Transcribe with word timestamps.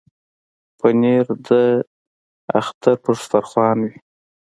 پنېر 0.79 1.25
د 1.47 1.49
اختر 2.59 2.95
پر 3.03 3.15
دسترخوان 3.19 3.77
وي. 3.85 3.95